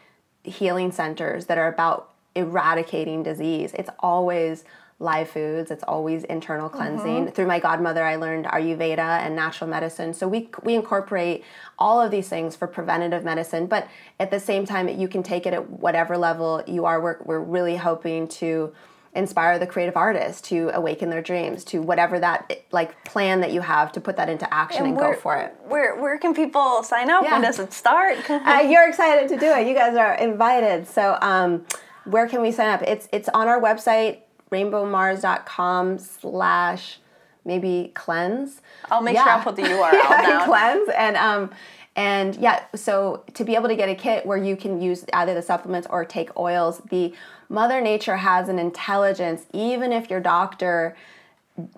[0.45, 4.65] healing centers that are about eradicating disease, it's always
[4.99, 5.71] live foods.
[5.71, 7.33] It's always internal cleansing.
[7.33, 10.15] Through my godmother, I learned Ayurveda and natural medicine.
[10.15, 11.45] So we we incorporate
[11.79, 15.47] all of these things for preventative medicine, but at the same time, you can take
[15.47, 17.01] it at whatever level you are.
[17.01, 18.73] We're we're really hoping to
[19.15, 23.63] inspire the creative artist to awaken their dreams to whatever that like plan that you
[23.63, 25.57] have to put that into action and, go where, for it.
[25.67, 27.25] Where where can people sign up?
[27.25, 27.33] Yeah.
[27.33, 28.17] When does it start?
[28.47, 29.67] Uh, you're excited to do it.
[29.67, 30.87] You guys are invited.
[30.87, 31.65] So, um,
[32.05, 32.83] where can we sign up?
[32.83, 36.99] It's it's on our website, rainbowmars.com slash
[37.45, 38.61] maybe cleanse.
[38.91, 40.47] I'll make sure I'll put the URL yeah, down.
[40.49, 41.51] cleanse and um
[41.95, 45.33] and yeah, so to be able to get a kit where you can use either
[45.33, 47.15] the supplements or take oils, the
[47.49, 50.95] Mother Nature has an intelligence, even if your doctor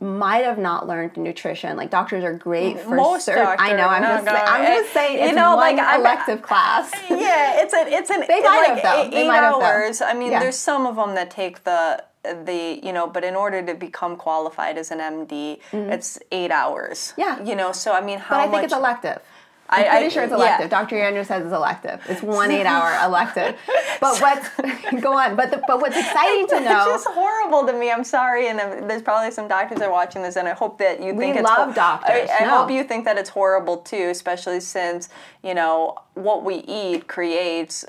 [0.00, 1.76] might have not learned nutrition.
[1.76, 3.46] Like doctors are great for Most certain.
[3.60, 3.86] I know.
[3.86, 6.90] I'm doctors, just, say- I'm just saying you know, one like, elective class.
[7.08, 9.02] yeah, it's an it's an They might like have, though.
[9.04, 9.62] eight They might have, though.
[9.62, 10.00] hours.
[10.00, 10.40] I mean, Yeah.
[10.40, 14.16] there's some of them that take the the you know, but in order to become
[14.16, 17.14] qualified as an MD, it's eight hours.
[17.16, 17.20] Mm-hmm.
[17.20, 17.42] Yeah.
[17.44, 17.72] you know.
[17.72, 18.64] So I mean, how But I think much?
[18.64, 19.20] it's elective.
[19.70, 20.36] I'm I- pretty I- sure it's yeah.
[20.36, 20.70] elective.
[20.70, 20.96] Dr.
[20.98, 22.00] Andrew says it's elective.
[22.08, 23.54] It's one eight-hour elective.
[24.00, 25.36] But what's go on?
[25.36, 26.84] But the, but what's exciting to know?
[26.94, 27.90] It's just horrible to me.
[27.90, 30.78] I'm sorry, and uh, there's probably some doctors that are watching this, and I hope
[30.78, 31.44] that you think it's.
[31.44, 32.58] love doctors, I, I no.
[32.60, 35.10] hope you think that it's horrible too, especially since
[35.44, 37.84] you know what we eat creates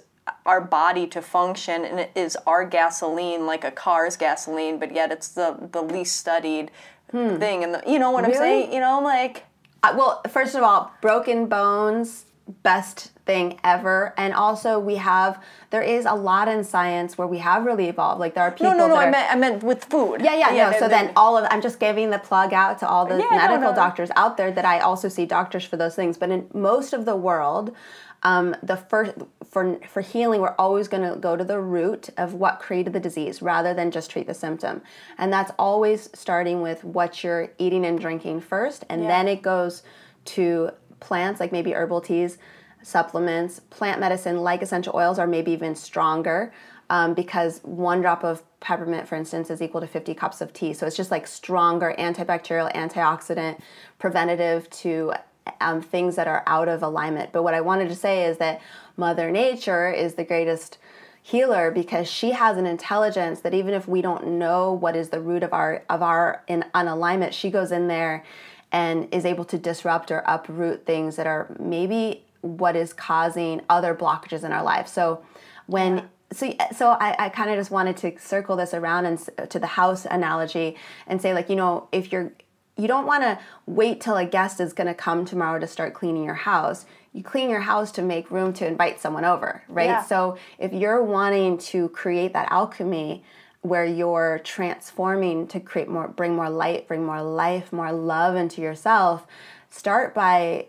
[0.46, 5.12] our body to function, and it is our gasoline, like a car's gasoline, but yet
[5.12, 6.72] it's the the least studied
[7.12, 7.63] thing.
[7.63, 8.38] And the, you know what I'm Hmm.
[8.38, 8.74] Saying?
[8.74, 9.46] You know, like
[9.82, 12.26] Uh, well, first of all, broken bones,
[12.63, 14.13] best thing ever.
[14.17, 18.19] And also, we have there is a lot in science where we have really evolved.
[18.19, 18.71] Like there are people.
[18.71, 18.95] no, no, no.
[18.95, 20.21] that I meant I meant with food.
[20.21, 20.55] Yeah, yeah, no.
[20.55, 23.17] they're- So they're- then all of I'm just giving the plug out to all the
[23.17, 23.75] Yeah, medical no.
[23.75, 26.17] doctors out there that I also see doctors for those things.
[26.17, 27.75] But in most of the world,
[28.23, 29.13] um, the first
[29.49, 32.99] for for healing, we're always going to go to the root of what created the
[32.99, 34.81] disease rather than just treat the symptom.
[35.17, 39.83] And that's always starting with what you're eating and drinking first, and then it goes
[40.25, 42.38] to plants like maybe herbal teas,
[42.81, 46.53] supplements, plant medicine like essential oils are maybe even stronger
[46.89, 50.73] um, because one drop of peppermint, for instance, is equal to 50 cups of tea.
[50.73, 53.59] So it's just like stronger antibacterial, antioxidant,
[53.99, 55.13] preventative to
[55.62, 57.31] um, things that are out of alignment.
[57.31, 58.62] But what I wanted to say is that
[58.97, 60.77] Mother Nature is the greatest
[61.21, 65.21] healer because she has an intelligence that even if we don't know what is the
[65.21, 68.23] root of our of our in unalignment, she goes in there
[68.71, 73.93] and is able to disrupt or uproot things that are maybe what is causing other
[73.95, 74.88] blockages in our life.
[74.88, 75.23] So
[75.65, 79.58] when so so I, I kind of just wanted to circle this around and to
[79.60, 80.75] the house analogy
[81.08, 82.32] and say like you know if you're
[82.77, 85.93] you don't want to wait till a guest is going to come tomorrow to start
[85.95, 89.86] cleaning your house you clean your house to make room to invite someone over right
[89.89, 90.03] Yeah.
[90.03, 93.23] so if you're wanting to create that alchemy
[93.62, 98.62] where you're transforming to create more bring more light bring more life more love into
[98.62, 99.28] yourself
[99.69, 100.65] start by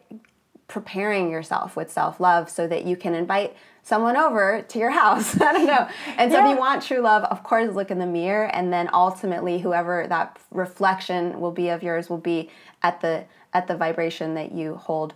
[0.70, 5.38] preparing yourself with self-love so that you can invite someone over to your house.
[5.40, 5.88] I don't know.
[6.16, 8.88] And so if you want true love, of course look in the mirror and then
[8.92, 12.50] ultimately whoever that reflection will be of yours will be
[12.82, 15.12] at the at the vibration that you hold.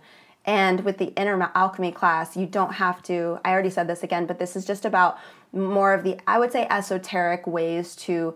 [0.47, 4.25] And with the inner alchemy class, you don't have to I already said this again,
[4.25, 5.17] but this is just about
[5.55, 8.35] more of the I would say esoteric ways to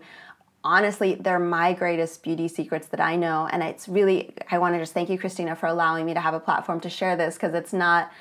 [0.62, 4.78] honestly they're my greatest beauty secrets that i know and it's really i want to
[4.78, 7.54] just thank you christina for allowing me to have a platform to share this because
[7.54, 8.12] it's not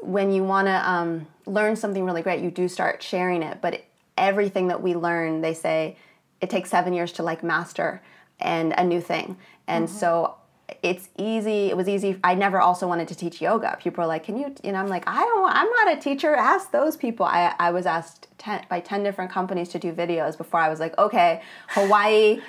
[0.00, 3.82] when you want to um, learn something really great you do start sharing it but
[4.18, 5.96] everything that we learn they say
[6.42, 8.02] it takes seven years to like master
[8.40, 9.36] and a new thing.
[9.66, 9.96] And Mm-hmm.
[9.98, 10.34] so
[10.82, 11.70] it's easy.
[11.70, 12.18] It was easy.
[12.24, 13.76] I never also wanted to teach yoga.
[13.80, 15.50] People are like, "Can you?" And I'm like, "I don't.
[15.50, 16.34] I'm not a teacher.
[16.34, 20.36] Ask those people." I I was asked ten, by ten different companies to do videos
[20.36, 22.40] before I was like, "Okay, Hawaii."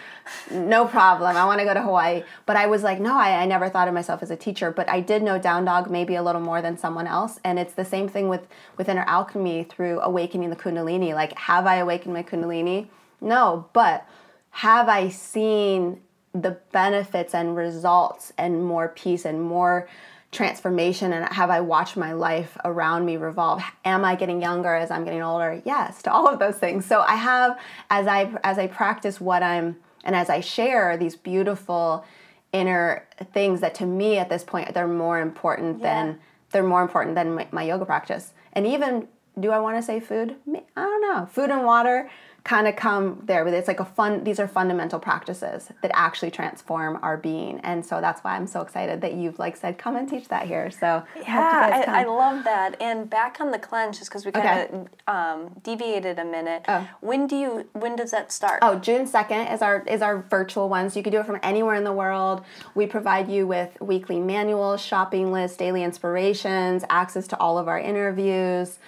[0.52, 1.36] no problem.
[1.38, 2.24] I want to go to Hawaii.
[2.46, 4.72] But I was like, no, I, I never thought of myself as a teacher.
[4.72, 7.40] But I did know Down Dog maybe a little more than someone else.
[7.44, 11.14] And it's the same thing with, with Inner Alchemy through awakening the Kundalini.
[11.14, 12.88] Like, have I awakened my Kundalini?
[13.22, 13.70] No.
[13.74, 14.08] But
[14.52, 16.02] have I seen
[16.42, 19.88] the benefits and results and more peace and more
[20.32, 23.64] transformation and have I watched my life around me revolve?
[23.86, 25.62] Am I getting younger as I'm getting older?
[25.64, 26.86] Yes to all of those things.
[26.86, 27.58] So I have
[27.90, 32.04] as I as I practice what I'm and as I share these beautiful
[32.52, 35.84] inner things that to me at this point they're more important Yeah.
[36.06, 36.20] than
[36.52, 38.34] they're more important than my, my yoga practice.
[38.52, 39.08] And even
[39.40, 40.36] do I want to say food?
[40.54, 41.26] I don't know.
[41.28, 42.10] Food and water
[42.46, 46.32] kind of come there but it's like a fun these are fundamental practices that actually
[46.32, 49.96] transform our being and so that's why i'm so excited that you've like said come
[49.98, 52.82] and teach that here so I hope you guys Yeah, I, I love that.
[52.82, 56.64] And back on the cleanse, just because we kind of um, deviated a minute.
[56.68, 56.88] Oh.
[57.02, 57.68] When do you?
[57.74, 58.60] When does that start?
[58.62, 61.40] Oh, June second is our is our virtual one, so you can do it from
[61.44, 62.44] anywhere in the world.
[62.74, 67.80] We provide you with weekly manuals, shopping lists, daily inspirations, access to all of our
[67.80, 68.80] interviews,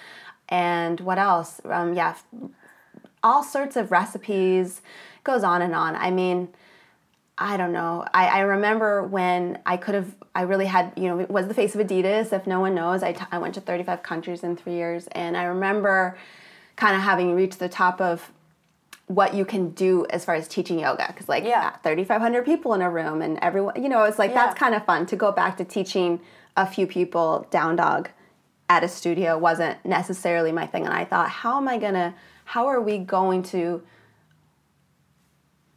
[0.48, 1.60] and what else?
[1.64, 2.16] Um, yeah,
[3.28, 4.80] all sorts of recipes.
[5.24, 5.94] Goes on and on.
[5.96, 6.48] I mean,
[7.36, 8.04] I don't know.
[8.14, 11.54] I, I remember when I could have, I really had, you know, it was the
[11.54, 12.32] face of Adidas.
[12.32, 15.06] If no one knows, I, t- I went to 35 countries in three years.
[15.12, 16.16] And I remember
[16.76, 18.32] kind of having reached the top of
[19.06, 21.06] what you can do as far as teaching yoga.
[21.08, 21.70] Because, like, Yeah.
[21.82, 24.46] 3,500 people in a room and everyone, you know, it's like Yeah.
[24.46, 26.20] that's kind of fun to go back to teaching
[26.56, 28.08] a few people down dog
[28.70, 30.84] at a studio wasn't necessarily my thing.
[30.84, 32.14] And I thought, how am I going to,
[32.48, 33.82] how are we going to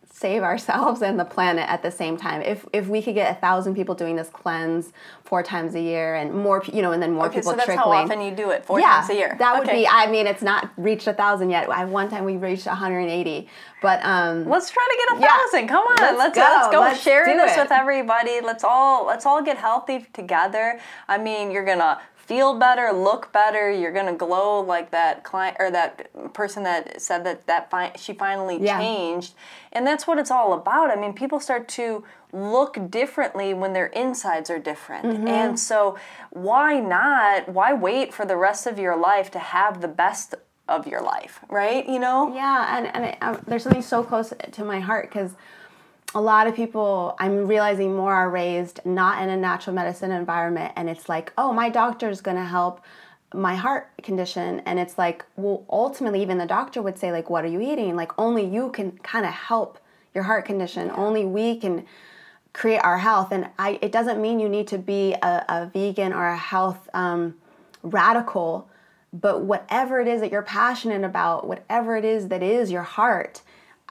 [0.10, 2.42] save ourselves and the planet at the same time.
[2.44, 6.14] If if we could get a thousand people doing this cleanse four times a year
[6.16, 7.98] and more, you know, and then more okay, people so that's trickling.
[7.98, 8.64] how often you do it.
[8.64, 9.36] Four yeah, times a year.
[9.40, 9.82] that would Okay.
[9.82, 9.88] be.
[9.88, 11.68] I mean, it's not reached a thousand yet.
[11.70, 13.50] I one time we reached 180,
[13.82, 15.38] but um, Let's try to get a Yeah.
[15.38, 15.68] thousand.
[15.68, 16.42] Come on, Let's let's go.
[16.42, 17.60] let's go Let's share this it.
[17.64, 18.40] with everybody.
[18.42, 20.80] Let's all let's all get healthy together.
[21.08, 22.00] I mean, you're gonna
[22.32, 23.70] feel better, look better.
[23.70, 28.14] You're gonna glow like that client or that person that said that that fi- she
[28.14, 28.78] finally Yeah.
[28.80, 29.34] changed,
[29.74, 30.90] and that's what it's all about.
[30.92, 35.28] I mean, people start to look differently when their insides are different, Mm-hmm.
[35.28, 35.98] and so
[36.30, 37.50] why not?
[37.50, 40.34] Why wait for the rest of your life to have the best
[40.70, 41.86] of your life, right?
[41.86, 42.34] You know.
[42.34, 45.32] Yeah, and and it, um, there's something so close to my heart because
[46.14, 50.74] a lot of people I'm realizing more are raised not in a natural medicine environment,
[50.76, 52.82] and it's like, oh, my doctor's gonna help
[53.34, 57.46] my heart condition, and it's like, well, ultimately, even the doctor would say, like, what
[57.46, 57.96] are you eating?
[57.96, 59.80] Like, only you can kind of help
[60.14, 60.92] your heart condition.
[60.94, 61.86] Only we can
[62.52, 63.80] create our health, and I.
[63.82, 67.36] It doesn't mean you need to be a, a vegan or a health um,
[67.84, 68.68] radical
[69.14, 73.42] but whatever it is that you're passionate about whatever it is that is your heart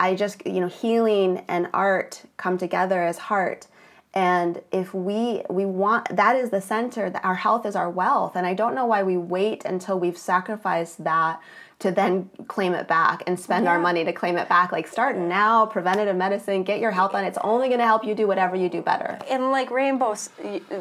[0.00, 3.68] i just you know healing and art come together as heart.
[4.12, 8.34] And if we we want that is the center that our health is our wealth.
[8.34, 11.40] And i don't know why we wait until we've sacrificed that
[11.80, 14.70] to then claim it back and spend our money to claim it back.
[14.70, 17.24] Like start now preventative medicine get your health on.
[17.24, 19.18] It's only going to help you do whatever you do better.
[19.30, 20.28] And like rainbows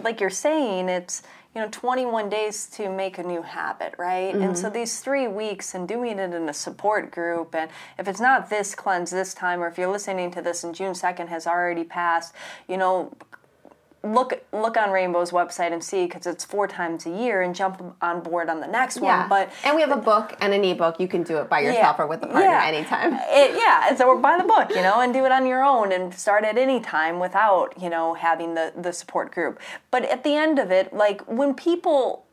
[0.03, 1.23] like you're saying it's
[1.55, 4.55] you know 21 days to make a new habit right and Mm-hmm.
[4.55, 8.49] so these three weeks and doing it in a support group and if it's not
[8.49, 11.83] this cleanse this time or if you're listening to this and june 2nd has already
[11.83, 12.33] passed
[12.67, 13.11] you know
[14.03, 17.95] look look on rainbow's website and see because it's four times a year and jump
[18.01, 20.63] on board on the next yeah one but and we have a book and an
[20.63, 22.63] ebook you can do it by yourself or with a partner Yeah.
[22.65, 25.91] anytime It, yeah, so buy the book, you know, and do it on your own
[25.91, 29.59] and start at any time without, you know, having the, the support group.
[29.91, 32.25] But at the end of it, like when people,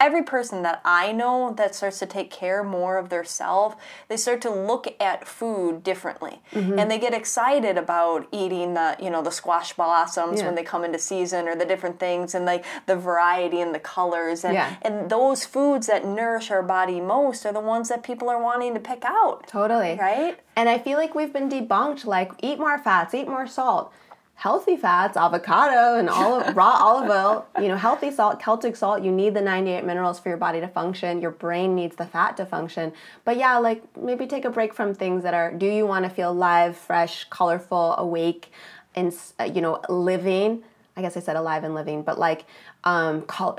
[0.00, 3.76] every person that I know that starts to take care more of their self,
[4.08, 6.40] they start to look at food differently.
[6.52, 6.78] Mm-hmm.
[6.78, 10.46] And they get excited about eating the, you know, the squash blossoms Yeah.
[10.46, 13.78] when they come into season or the different things and like the variety and the
[13.78, 14.42] colors.
[14.44, 14.74] And, Yeah.
[14.82, 18.72] and those foods that nourish our body most are the ones that people are wanting
[18.74, 19.46] to pick out.
[19.46, 19.98] Totally.
[20.00, 20.38] Right?
[20.56, 23.92] And I feel like we've been debunked like eat more fats, eat more salt.
[24.40, 29.12] Healthy fats, avocado and olive raw olive oil, you know, healthy salt, Celtic salt, you
[29.12, 31.20] need the 98 minerals for your body to function.
[31.20, 32.94] Your brain needs the fat to function.
[33.26, 36.10] But yeah, like maybe take a break from things that are do you want to
[36.10, 38.50] feel live, fresh, colorful, awake
[38.94, 40.62] and uh, you know, living?
[40.96, 42.46] I guess I said alive and living, but like
[42.84, 43.58] um, call,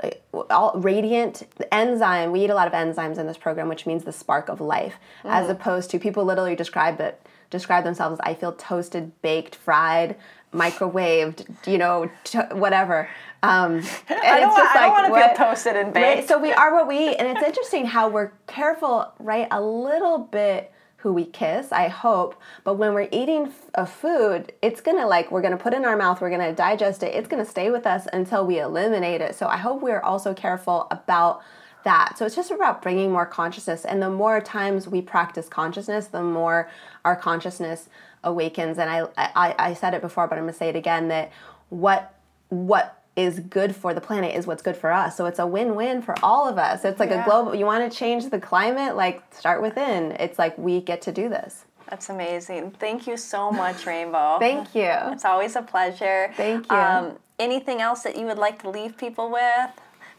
[0.50, 2.32] all radiant enzyme.
[2.32, 4.96] We eat a lot of enzymes in this program, which means the spark of life,
[5.22, 10.16] as opposed to people literally describe it describe themselves as I feel toasted, baked, fried,
[10.52, 13.08] microwaved, you know, to- whatever.
[13.42, 13.74] Um,
[14.08, 16.28] and I don't, it's just I like, want to what- feel toasted and Right, baked.
[16.28, 19.48] so we are what we eat, and it's interesting how we're careful, right?
[19.50, 24.80] A little bit who we kiss, I hope, but when we're eating a food, it's
[24.80, 27.44] gonna like we're gonna put it in our mouth, we're gonna digest it, it's gonna
[27.44, 29.34] stay with us until we eliminate it.
[29.34, 31.42] So I hope we're also careful about
[31.82, 32.16] that.
[32.16, 36.22] So it's just about bringing more consciousness, and the more times we practice consciousness, the
[36.22, 36.70] more
[37.04, 37.88] our consciousness
[38.24, 38.78] awakens.
[38.78, 41.32] And I, I, I said it before, but I'm gonna say it again that
[41.68, 42.14] what
[42.48, 45.16] what is good for the planet is what's good for us.
[45.16, 46.84] So it's a win-win for all of us.
[46.84, 47.22] It's like Yeah.
[47.22, 50.12] a global you want to change the climate, like start within.
[50.12, 51.64] It's like we get to do this.
[51.90, 52.70] That's amazing.
[52.78, 54.38] Thank you so much, Rainbow.
[54.40, 54.88] Thank you.
[55.12, 56.32] It's always a pleasure.
[56.36, 56.76] Thank you.
[56.76, 59.70] Um, anything else that you would like to leave people with?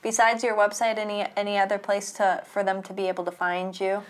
[0.04, 3.80] Besides your website, any any other place to for them to be able to find
[3.80, 4.04] you?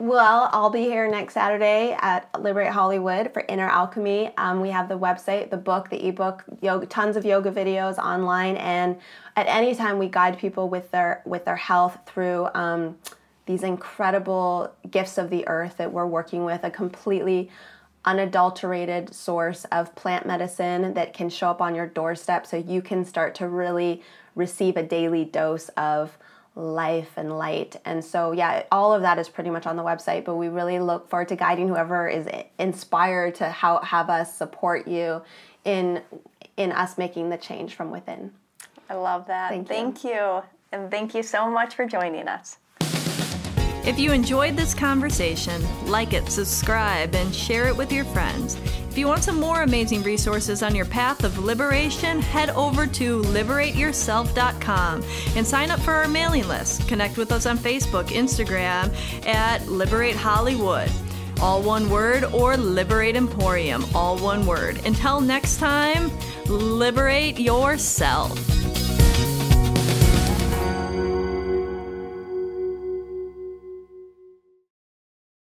[0.00, 4.32] Well, I'll be here next Saturday at Liberate Hollywood for Inner Alchemy.
[4.38, 8.56] Um, we have the website, the book, the ebook, yoga, tons of yoga videos online,
[8.56, 8.96] and
[9.36, 12.96] at any time we guide people with their with their health through um,
[13.44, 16.64] these incredible gifts of the earth that we're working with.
[16.64, 17.50] A completely
[18.06, 23.04] unadulterated source of plant medicine that can show up on your doorstep, so you can
[23.04, 24.02] start to really
[24.34, 26.16] receive a daily dose of
[26.54, 27.76] life and light.
[27.84, 30.78] And so, yeah, all of that is pretty much on the website, but we really
[30.78, 32.28] look forward to guiding whoever is
[32.58, 35.22] inspired to how, have us support you
[35.64, 36.02] in
[36.56, 38.32] in us making the change from within.
[38.90, 39.50] I love that.
[39.50, 39.74] Thank you.
[39.74, 40.42] thank you.
[40.72, 42.58] And thank you so much for joining us.
[43.86, 48.58] If you enjoyed this conversation, like it, subscribe, and share it with your friends.
[48.90, 53.22] If you want some more amazing resources on your path of liberation, head over to
[53.22, 55.04] liberateyourself.com
[55.36, 56.88] and sign up for our mailing list.
[56.88, 58.92] Connect with us on Facebook, Instagram
[59.26, 60.90] at Liberate Hollywood.
[61.40, 64.84] All one word, or Liberate Emporium, all one word.
[64.84, 66.10] Until next time,
[66.46, 68.59] liberate yourself.